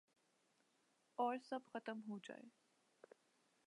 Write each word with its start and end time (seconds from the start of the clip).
اور 1.17 1.37
سب 1.43 1.59
ختم 1.65 1.99
ہوجائے 2.09 2.49